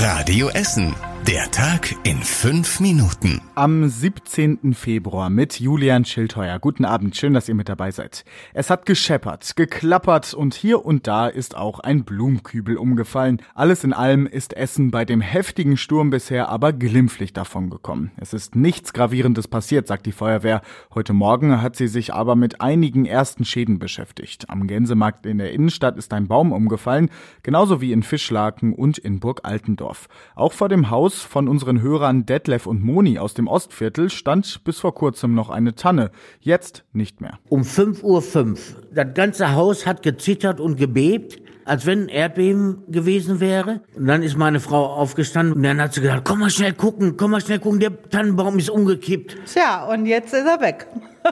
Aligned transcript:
Radio 0.00 0.48
Essen. 0.50 1.07
Der 1.26 1.50
Tag 1.50 1.94
in 2.04 2.22
fünf 2.22 2.80
Minuten. 2.80 3.42
Am 3.54 3.86
17. 3.86 4.72
Februar 4.72 5.28
mit 5.28 5.60
Julian 5.60 6.04
Schildheuer. 6.06 6.58
Guten 6.58 6.86
Abend, 6.86 7.16
schön, 7.16 7.34
dass 7.34 7.48
ihr 7.48 7.54
mit 7.54 7.68
dabei 7.68 7.90
seid. 7.90 8.24
Es 8.54 8.70
hat 8.70 8.86
gescheppert, 8.86 9.56
geklappert 9.56 10.32
und 10.32 10.54
hier 10.54 10.86
und 10.86 11.06
da 11.06 11.26
ist 11.26 11.56
auch 11.56 11.80
ein 11.80 12.04
Blumenkübel 12.04 12.78
umgefallen. 12.78 13.42
Alles 13.54 13.84
in 13.84 13.92
allem 13.92 14.26
ist 14.26 14.56
Essen 14.56 14.90
bei 14.90 15.04
dem 15.04 15.20
heftigen 15.20 15.76
Sturm 15.76 16.10
bisher 16.10 16.48
aber 16.48 16.72
glimpflich 16.72 17.34
davongekommen. 17.34 18.12
Es 18.16 18.32
ist 18.32 18.56
nichts 18.56 18.94
Gravierendes 18.94 19.48
passiert, 19.48 19.86
sagt 19.86 20.06
die 20.06 20.12
Feuerwehr. 20.12 20.62
Heute 20.94 21.12
Morgen 21.12 21.60
hat 21.60 21.76
sie 21.76 21.88
sich 21.88 22.14
aber 22.14 22.36
mit 22.36 22.62
einigen 22.62 23.04
ersten 23.04 23.44
Schäden 23.44 23.78
beschäftigt. 23.78 24.48
Am 24.48 24.66
Gänsemarkt 24.66 25.26
in 25.26 25.38
der 25.38 25.52
Innenstadt 25.52 25.98
ist 25.98 26.12
ein 26.14 26.28
Baum 26.28 26.52
umgefallen, 26.52 27.10
genauso 27.42 27.80
wie 27.80 27.92
in 27.92 28.02
Fischlaken 28.02 28.72
und 28.72 28.98
in 28.98 29.20
Burg 29.20 29.40
Altendorf. 29.42 30.08
Auch 30.34 30.52
vor 30.52 30.68
dem 30.68 30.90
Haus 30.90 31.07
von 31.14 31.48
unseren 31.48 31.82
Hörern 31.82 32.26
Detlef 32.26 32.66
und 32.66 32.82
Moni 32.82 33.18
aus 33.18 33.34
dem 33.34 33.48
Ostviertel 33.48 34.10
stand 34.10 34.64
bis 34.64 34.78
vor 34.78 34.94
kurzem 34.94 35.34
noch 35.34 35.50
eine 35.50 35.74
Tanne. 35.74 36.10
Jetzt 36.40 36.84
nicht 36.92 37.20
mehr. 37.20 37.38
Um 37.48 37.62
5.05 37.62 38.02
Uhr. 38.02 38.56
Das 38.94 39.06
ganze 39.14 39.52
Haus 39.52 39.86
hat 39.86 40.02
gezittert 40.02 40.60
und 40.60 40.76
gebebt 40.76 41.40
als 41.68 41.84
wenn 41.84 42.04
ein 42.04 42.08
Erdbeben 42.08 42.82
gewesen 42.88 43.40
wäre. 43.40 43.82
Und 43.94 44.06
dann 44.06 44.22
ist 44.22 44.36
meine 44.38 44.58
Frau 44.58 44.86
aufgestanden 44.86 45.54
und 45.54 45.62
dann 45.62 45.80
hat 45.80 45.92
sie 45.92 46.00
gesagt, 46.00 46.24
komm 46.24 46.40
mal 46.40 46.50
schnell 46.50 46.72
gucken, 46.72 47.16
komm 47.16 47.32
mal 47.32 47.42
schnell 47.42 47.58
gucken, 47.58 47.78
der 47.78 48.02
Tannenbaum 48.08 48.58
ist 48.58 48.70
umgekippt. 48.70 49.36
Tja, 49.44 49.84
und 49.84 50.06
jetzt 50.06 50.32
ist 50.32 50.46
er 50.46 50.60
weg. 50.60 50.86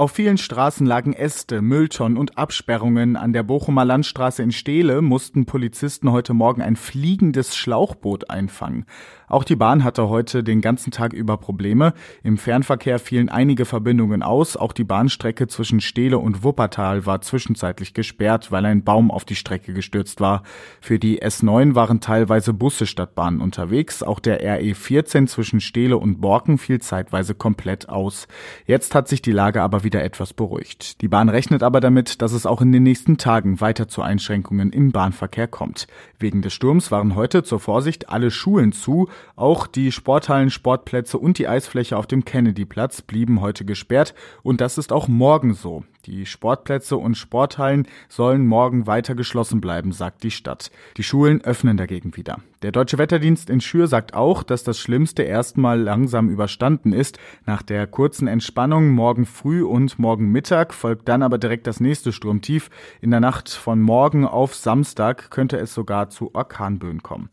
Auf 0.00 0.12
vielen 0.12 0.38
Straßen 0.38 0.86
lagen 0.86 1.12
Äste, 1.12 1.60
Mülltonnen 1.60 2.16
und 2.16 2.38
Absperrungen. 2.38 3.16
An 3.16 3.34
der 3.34 3.42
Bochumer 3.42 3.84
Landstraße 3.84 4.42
in 4.42 4.50
Steele 4.50 5.02
mussten 5.02 5.44
Polizisten 5.44 6.10
heute 6.10 6.32
Morgen 6.32 6.62
ein 6.62 6.76
fliegendes 6.76 7.54
Schlauchboot 7.54 8.30
einfangen. 8.30 8.86
Auch 9.28 9.44
die 9.44 9.56
Bahn 9.56 9.84
hatte 9.84 10.08
heute 10.08 10.42
den 10.42 10.62
ganzen 10.62 10.90
Tag 10.90 11.12
über 11.12 11.36
Probleme. 11.36 11.92
Im 12.24 12.38
Fernverkehr 12.38 12.98
fielen 12.98 13.28
einige 13.28 13.66
Verbindungen 13.66 14.22
aus. 14.22 14.56
Auch 14.56 14.72
die 14.72 14.84
Bahnstrecke 14.84 15.48
zwischen 15.48 15.82
Steele 15.82 16.16
und 16.16 16.42
Wuppertal 16.42 17.04
war 17.04 17.20
zwischenzeitlich 17.20 17.92
gesperrt, 17.92 18.50
weil 18.50 18.64
ein 18.64 18.82
Baum 18.82 19.10
auf 19.10 19.26
die 19.26 19.36
Strecke 19.36 19.74
gestürzt 19.74 20.20
war. 20.22 20.44
Für 20.80 20.98
die 20.98 21.22
S9 21.22 21.74
waren 21.74 22.00
teilweise 22.00 22.54
Busse 22.54 22.86
statt 22.86 23.14
Bahnen 23.14 23.42
unterwegs. 23.42 24.02
Auch 24.02 24.18
der 24.18 24.40
RE 24.42 24.74
14 24.74 25.28
zwischen 25.28 25.60
Steele 25.60 25.98
und 25.98 26.22
Borken 26.22 26.56
fiel 26.56 26.80
zeitweise 26.80 27.34
komplett 27.34 27.90
aus. 27.90 28.28
Jetzt 28.64 28.94
hat 28.94 29.06
sich 29.06 29.20
die 29.20 29.32
Lage 29.32 29.60
aber 29.60 29.84
wieder 29.84 29.89
etwas 29.98 30.32
beruhigt. 30.32 31.00
Die 31.00 31.08
Bahn 31.08 31.28
rechnet 31.28 31.64
aber 31.64 31.80
damit, 31.80 32.22
dass 32.22 32.32
es 32.32 32.46
auch 32.46 32.62
in 32.62 32.70
den 32.70 32.84
nächsten 32.84 33.18
Tagen 33.18 33.60
weiter 33.60 33.88
zu 33.88 34.02
Einschränkungen 34.02 34.72
im 34.72 34.92
Bahnverkehr 34.92 35.48
kommt. 35.48 35.88
Wegen 36.18 36.40
des 36.40 36.52
Sturms 36.52 36.92
waren 36.92 37.16
heute 37.16 37.42
zur 37.42 37.58
Vorsicht 37.58 38.08
alle 38.08 38.30
Schulen 38.30 38.70
zu. 38.70 39.08
Auch 39.34 39.66
die 39.66 39.90
Sporthallen, 39.90 40.50
Sportplätze 40.50 41.18
und 41.18 41.38
die 41.38 41.48
Eisfläche 41.48 41.96
auf 41.96 42.06
dem 42.06 42.24
Kennedyplatz 42.24 43.02
blieben 43.02 43.40
heute 43.40 43.64
gesperrt 43.64 44.14
und 44.44 44.60
das 44.60 44.78
ist 44.78 44.92
auch 44.92 45.08
morgen 45.08 45.54
so. 45.54 45.82
Die 46.06 46.24
Sportplätze 46.24 46.96
und 46.96 47.16
Sporthallen 47.16 47.86
sollen 48.08 48.46
morgen 48.46 48.86
weiter 48.86 49.14
geschlossen 49.14 49.60
bleiben, 49.60 49.92
sagt 49.92 50.22
die 50.22 50.30
Stadt. 50.30 50.70
Die 50.96 51.02
Schulen 51.02 51.42
öffnen 51.42 51.76
dagegen 51.76 52.16
wieder. 52.16 52.38
Der 52.62 52.72
Deutsche 52.72 52.98
Wetterdienst 52.98 53.50
in 53.50 53.60
Schür 53.60 53.86
sagt 53.86 54.14
auch, 54.14 54.42
dass 54.42 54.64
das 54.64 54.78
Schlimmste 54.78 55.22
erstmal 55.22 55.80
langsam 55.80 56.30
überstanden 56.30 56.92
ist. 56.92 57.18
Nach 57.46 57.62
der 57.62 57.86
kurzen 57.86 58.28
Entspannung 58.28 58.90
morgen 58.90 59.26
früh 59.26 59.62
und 59.62 59.98
morgen 59.98 60.30
Mittag 60.30 60.74
folgt 60.74 61.08
dann 61.08 61.22
aber 61.22 61.38
direkt 61.38 61.66
das 61.66 61.80
nächste 61.80 62.12
Sturmtief. 62.12 62.70
In 63.00 63.10
der 63.10 63.20
Nacht 63.20 63.48
von 63.48 63.80
morgen 63.80 64.26
auf 64.26 64.54
Samstag 64.54 65.30
könnte 65.30 65.58
es 65.58 65.74
sogar 65.74 66.10
zu 66.10 66.34
Orkanböen 66.34 67.02
kommen. 67.02 67.30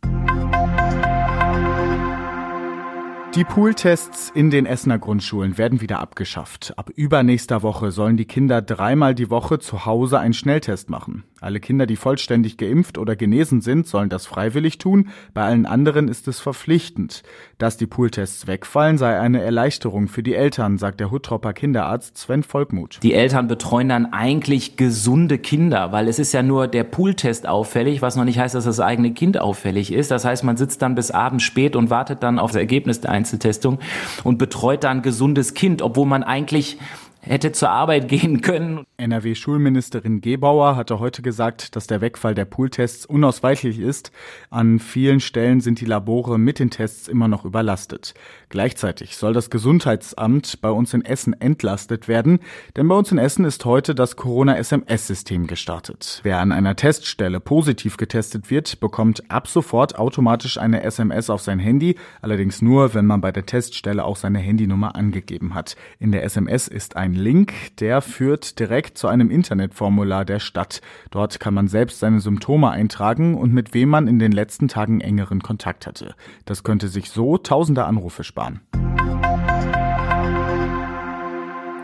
Die 3.38 3.43
Pooltests 3.43 4.31
in 4.33 4.49
den 4.49 4.66
Essener 4.66 4.97
Grundschulen 4.97 5.59
werden 5.59 5.80
wieder 5.80 5.99
abgeschafft. 5.99 6.73
Ab 6.75 6.89
übernächster 6.95 7.61
Woche 7.61 7.92
sollen 7.92 8.17
die 8.17 8.25
Kinder 8.25 8.64
dreimal 8.64 9.14
die 9.14 9.30
Woche 9.30 9.59
zu 9.59 9.86
Hause 9.86 10.17
einen 10.17 10.33
Schnelltest 10.33 10.89
machen. 10.89 11.23
Alle 11.39 11.59
Kinder, 11.59 11.86
die 11.86 11.98
vollständig 11.98 12.58
geimpft 12.58 12.98
oder 12.98 13.15
genesen 13.15 13.61
sind, 13.61 13.86
sollen 13.86 14.09
das 14.09 14.25
freiwillig 14.25 14.80
tun. 14.80 15.09
Bei 15.36 15.43
allen 15.43 15.67
anderen 15.67 16.08
ist 16.08 16.27
es 16.27 16.39
verpflichtend. 16.39 17.21
Dass 17.59 17.77
die 17.77 17.86
Pooltests 17.86 18.48
wegfallen, 18.48 18.98
sei 18.98 19.20
eine 19.20 19.42
Erleichterung 19.42 20.08
für 20.08 20.23
die 20.23 20.33
Eltern, 20.33 20.80
sagt 20.80 20.99
der 20.99 21.11
Huttropper 21.11 21.53
Kinderarzt 21.53 22.17
Sven 22.17 22.42
Volkmuth. 22.42 22.99
Die 23.03 23.14
Eltern 23.14 23.48
betreuen 23.48 23.89
dann 23.89 24.08
eigentlich 24.08 24.77
gesunde 24.77 25.37
Kinder, 25.37 25.92
weil 25.92 26.08
es 26.08 26.17
ist 26.17 26.33
ja 26.33 26.42
nur 26.42 26.67
der 26.67 26.83
Pooltest 26.83 27.48
auffällig, 27.48 28.02
was 28.02 28.15
noch 28.15 28.25
nicht 28.25 28.39
heißt, 28.39 28.55
dass 28.55 28.65
das 28.65 28.80
eigene 28.80 29.14
Kind 29.14 29.39
auffällig 29.39 29.93
ist. 29.93 30.09
Das 30.09 30.25
heißt, 30.25 30.43
man 30.43 30.58
sitzt 30.58 30.81
dann 30.81 30.95
bis 30.95 31.11
abends 31.11 31.43
spät 31.43 31.75
und 31.75 31.92
wartet 31.92 32.23
dann 32.23 32.39
auf 32.39 32.52
das 32.52 32.59
Ergebnis 32.59 33.02
der 33.02 33.11
Einzeltestung 33.11 33.77
und 34.23 34.39
betreut 34.39 34.83
dann 34.83 35.04
gesundes 35.04 35.54
Kind, 35.54 35.83
obwohl 35.83 36.08
man 36.08 36.23
eigentlich 36.23 36.80
hätte 37.27 37.52
zur 37.52 37.70
Arbeit 37.70 38.08
gehen 38.08 38.42
können. 38.42 38.86
NRW-Schulministerin 38.98 40.21
Gebauer 40.21 40.76
hatte 40.76 40.99
heute 40.99 41.21
gesagt, 41.21 41.76
dass 41.76 41.88
der 41.88 42.02
Wegfall 42.02 42.36
der 42.36 42.45
Pooltests 42.45 43.05
unausweichlich 43.05 43.80
ist. 43.80 44.11
An 44.49 44.80
vielen 44.80 45.20
Stellen 45.20 45.61
sind 45.61 45.82
die 45.82 45.86
Labore 45.86 46.39
mit 46.39 46.60
den 46.60 46.70
Tests 46.70 47.08
immer 47.08 47.27
noch 47.27 47.45
überlastet. 47.45 48.14
Gleichzeitig 48.49 49.17
soll 49.17 49.33
das 49.33 49.49
Gesundheitsamt 49.49 50.61
bei 50.61 50.70
uns 50.70 50.93
in 50.93 51.04
Essen 51.04 51.33
entlastet 51.39 52.08
werden, 52.08 52.39
denn 52.76 52.87
bei 52.87 52.95
uns 52.95 53.11
in 53.11 53.17
Essen 53.17 53.45
ist 53.45 53.66
heute 53.66 53.93
das 53.93 54.16
Corona-SMS-System 54.16 55.48
gestartet. 55.48 56.21
Wer 56.23 56.39
an 56.39 56.52
einer 56.52 56.76
Teststelle 56.76 57.39
positiv 57.39 57.98
getestet 57.98 58.49
wird, 58.49 58.80
bekommt 58.80 59.30
ab 59.30 59.48
sofort 59.48 59.99
automatisch 59.99 60.58
eine 60.58 60.83
SMS 60.83 61.30
auf 61.30 61.42
sein 61.42 61.60
Handy, 61.60 61.95
allerdings 62.21 62.61
nur, 62.61 62.93
wenn 62.93 63.05
man 63.05 63.21
bei 63.21 63.32
der 63.32 63.45
Teststelle 63.45 64.05
auch 64.05 64.16
seine 64.16 64.39
Handynummer 64.39 64.95
angegeben 64.95 65.54
hat. 65.54 65.76
In 65.99 66.11
der 66.11 66.23
SMS 66.23 66.67
ist 66.67 66.95
ein 66.95 67.17
Link, 67.17 67.54
der 67.80 68.02
führt 68.02 68.60
direkt 68.60 68.98
zu 68.98 69.08
einem 69.08 69.30
Internetformular 69.30 70.26
der 70.26 70.39
Stadt. 70.39 70.82
Dort 71.11 71.39
kann 71.39 71.54
man 71.54 71.67
selbst 71.67 72.00
seine 72.00 72.20
Symptome 72.20 72.70
eintragen 72.70 73.36
und 73.36 73.54
mit 73.54 73.73
wem 73.73 73.89
man 73.89 74.08
in 74.08 74.20
den 74.20 74.32
letzten 74.32 74.67
Tagen 74.67 75.02
engeren 75.02 75.42
Kontakt 75.42 75.88
hatte. 75.88 76.16
Das 76.45 76.64
könnte 76.64 76.88
sich 76.88 77.10
so 77.10 77.38
tausende 77.38 77.86
Anrufe 77.86 78.23
sparen. 78.23 78.61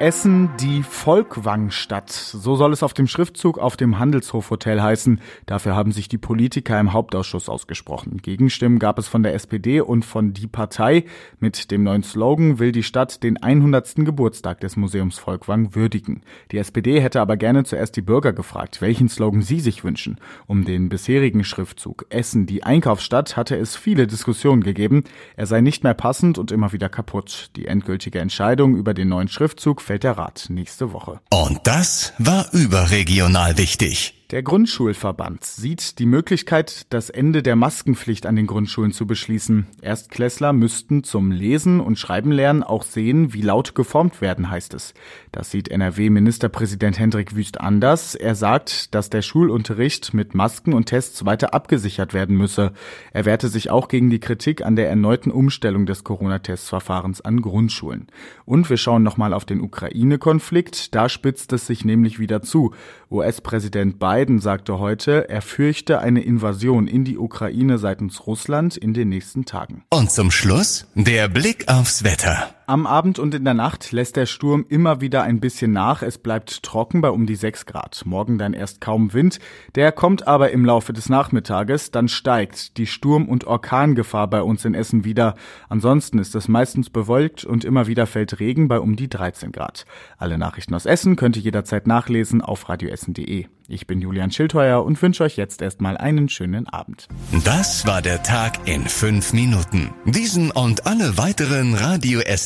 Essen 0.04 0.50
die 0.60 0.84
Volkwangstadt. 0.84 2.12
So 2.12 2.58
soll 2.58 2.74
es 2.74 2.84
auf 2.84 2.94
dem 2.94 3.08
Schriftzug 3.08 3.58
auf 3.58 3.78
dem 3.78 4.00
Handelshofhotel 4.00 4.84
heißen. 4.84 5.22
Dafür 5.46 5.78
haben 5.78 5.94
sich 5.94 6.10
die 6.10 6.18
Politiker 6.18 6.78
im 6.78 6.92
Hauptausschuss 6.92 7.48
ausgesprochen. 7.48 8.18
Gegenstimmen 8.18 8.80
gab 8.80 9.00
es 9.00 9.08
von 9.08 9.24
der 9.24 9.34
SPD 9.34 9.80
und 9.80 10.04
von 10.04 10.34
Die 10.34 10.48
Partei. 10.48 11.06
Mit 11.40 11.72
dem 11.72 11.84
neuen 11.84 12.04
Slogan 12.04 12.60
will 12.60 12.74
die 12.74 12.84
Stadt 12.84 13.24
den 13.24 13.42
100. 13.42 13.96
Geburtstag 14.04 14.60
des 14.60 14.76
Museums 14.76 15.20
Volkwang 15.20 15.74
würdigen. 15.74 16.24
Die 16.52 16.58
SPD 16.58 17.00
hätte 17.00 17.22
aber 17.22 17.38
gerne 17.38 17.64
zuerst 17.64 17.96
die 17.96 18.02
Bürger 18.02 18.34
gefragt, 18.34 18.82
welchen 18.82 19.08
Slogan 19.08 19.42
sie 19.42 19.62
sich 19.62 19.86
wünschen. 19.86 20.18
Um 20.48 20.66
den 20.66 20.90
bisherigen 20.90 21.46
Schriftzug 21.46 22.08
Essen 22.10 22.46
die 22.46 22.64
Einkaufsstadt 22.66 23.38
hatte 23.38 23.56
es 23.56 23.78
viele 23.78 24.06
Diskussionen 24.06 24.64
gegeben. 24.64 25.06
Er 25.38 25.46
sei 25.46 25.62
nicht 25.62 25.86
mehr 25.86 25.94
passend 25.94 26.38
und 26.38 26.52
immer 26.52 26.74
wieder 26.74 26.90
kaputt. 26.90 27.52
Die 27.56 27.68
endgültige 27.68 28.20
Entscheidung 28.20 28.76
über 28.76 28.94
den 28.94 29.08
neuen 29.08 29.30
Schriftzug 29.30 29.80
fällt 29.94 30.04
der 30.04 30.18
Rat 30.18 30.48
nächste 30.50 30.92
Woche. 30.92 31.20
Und 31.30 31.60
das 31.68 32.14
war 32.18 32.52
überregional 32.52 33.60
wichtig. 33.60 34.23
Der 34.34 34.42
Grundschulverband 34.42 35.44
sieht 35.44 36.00
die 36.00 36.08
Möglichkeit, 36.08 36.88
das 36.92 37.12
Ende 37.12 37.44
der 37.44 37.56
Maskenpflicht 37.56 38.26
an 38.26 38.36
den 38.36 38.48
Grundschulen 38.48 38.92
zu 38.92 39.06
beschließen. 39.06 39.68
Erstklässler 39.84 40.54
müssten 40.54 41.04
zum 41.04 41.30
Lesen 41.30 41.80
und 41.80 42.00
Schreiben 42.00 42.32
lernen 42.32 42.64
auch 42.64 42.82
sehen, 42.82 43.36
wie 43.36 43.44
laut 43.44 43.76
geformt 43.76 44.22
werden, 44.22 44.50
heißt 44.50 44.74
es. 44.74 44.96
Das 45.32 45.52
sieht 45.52 45.70
NRW-Ministerpräsident 45.70 46.98
Hendrik 46.98 47.36
Wüst 47.36 47.62
anders. 47.62 48.16
Er 48.16 48.34
sagt, 48.34 48.96
dass 48.96 49.12
der 49.12 49.22
Schulunterricht 49.22 50.16
mit 50.16 50.34
Masken 50.34 50.74
und 50.74 50.86
Tests 50.86 51.28
weiter 51.28 51.54
abgesichert 51.54 52.16
werden 52.16 52.36
müsse. 52.36 52.74
Er 53.12 53.26
wehrte 53.26 53.50
sich 53.50 53.70
auch 53.70 53.88
gegen 53.88 54.10
die 54.10 54.20
Kritik 54.20 54.66
an 54.66 54.76
der 54.76 54.90
erneuten 54.90 55.30
Umstellung 55.30 55.86
des 55.86 56.04
Corona-Testverfahrens 56.04 57.22
an 57.22 57.40
Grundschulen. 57.40 58.08
Und 58.46 58.72
wir 58.72 58.78
schauen 58.78 59.04
nochmal 59.04 59.32
auf 59.32 59.46
den 59.46 59.62
Ukraine-Konflikt. 59.62 60.96
Da 60.96 61.08
spitzt 61.08 61.54
es 61.54 61.68
sich 61.68 61.86
nämlich 61.86 62.18
wieder 62.18 62.42
zu. 62.42 62.74
US-Präsident 63.12 64.00
Biden 64.00 64.23
Biden 64.24 64.40
sagte 64.40 64.80
heute, 64.80 65.28
er 65.28 65.42
fürchte 65.42 66.00
eine 66.00 66.22
Invasion 66.22 66.88
in 66.88 67.04
die 67.04 67.18
Ukraine 67.18 67.78
seitens 67.78 68.26
Russland 68.26 68.78
in 68.78 68.94
den 68.94 69.10
nächsten 69.10 69.44
Tagen. 69.44 69.84
Und 69.90 70.12
zum 70.12 70.32
Schluss 70.32 70.88
der 70.96 71.28
Blick 71.28 71.68
aufs 71.68 72.06
Wetter. 72.06 72.56
Am 72.66 72.88
Abend 72.88 73.20
und 73.20 73.36
in 73.36 73.44
der 73.44 73.54
Nacht 73.54 73.92
lässt 73.92 74.16
der 74.16 74.26
Sturm 74.26 74.66
immer 74.70 75.02
wieder 75.02 75.24
ein 75.24 75.42
bisschen 75.42 75.74
nach. 75.74 76.02
Es 76.02 76.18
bleibt 76.18 76.64
trocken 76.64 77.02
bei 77.02 77.10
um 77.10 77.26
die 77.26 77.36
6 77.36 77.66
Grad. 77.66 78.04
Morgen 78.06 78.38
dann 78.38 78.54
erst 78.54 78.80
kaum 78.80 79.14
Wind. 79.14 79.40
Der 79.76 79.92
kommt 79.92 80.28
aber 80.28 80.52
im 80.52 80.64
Laufe 80.64 80.94
des 80.94 81.10
Nachmittages. 81.10 81.92
Dann 81.92 82.08
steigt 82.08 82.78
die 82.78 82.88
Sturm- 82.88 83.28
und 83.28 83.46
Orkangefahr 83.46 84.30
bei 84.30 84.42
uns 84.42 84.64
in 84.64 84.76
Essen 84.76 85.04
wieder. 85.04 85.36
Ansonsten 85.68 86.20
ist 86.20 86.36
es 86.36 86.48
meistens 86.48 86.90
bewölkt 86.90 87.44
und 87.44 87.66
immer 87.66 87.88
wieder 87.88 88.08
fällt 88.08 88.40
Regen 88.40 88.70
bei 88.70 88.80
um 88.80 88.96
die 88.96 89.10
13 89.10 89.52
Grad. 89.52 89.86
Alle 90.18 90.38
Nachrichten 90.38 90.74
aus 90.74 90.86
Essen 90.86 91.18
könnt 91.18 91.36
ihr 91.36 91.42
jederzeit 91.42 91.86
nachlesen 91.86 92.42
auf 92.42 92.70
radioessen.de. 92.70 93.48
Ich 93.70 93.88
bin 93.88 94.02
Julian 94.02 94.30
Schildheuer 94.30 94.84
und 94.84 95.02
wünsche 95.02 95.24
euch 95.24 95.38
jetzt 95.38 95.62
erstmal 95.62 95.98
einen 95.98 96.28
schönen 96.28 96.68
Abend. 96.68 97.08
Das 97.46 97.88
war 97.88 98.02
der 98.02 98.22
Tag 98.22 98.68
in 98.68 98.82
fünf 98.88 99.32
Minuten. 99.32 99.94
Diesen 100.06 100.52
und 100.52 100.86
alle 100.86 101.18
weiteren 101.18 101.74
Radio 101.74 102.20